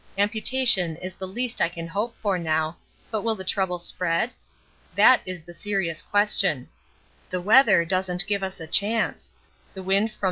Amputation 0.17 0.95
is 0.95 1.13
the 1.13 1.27
least 1.27 1.61
I 1.61 1.69
can 1.69 1.85
hope 1.85 2.15
for 2.23 2.39
now, 2.39 2.75
but 3.11 3.21
will 3.21 3.35
the 3.35 3.43
trouble 3.43 3.77
spread? 3.77 4.31
That 4.95 5.21
is 5.27 5.43
the 5.43 5.53
serious 5.53 6.01
question. 6.01 6.67
The 7.29 7.39
weather 7.39 7.85
doesn't 7.85 8.25
give 8.25 8.41
us 8.41 8.59
a 8.59 8.65
chance 8.65 9.35
the 9.75 9.83
wind 9.83 10.09
from 10.13 10.17
N. 10.17 10.19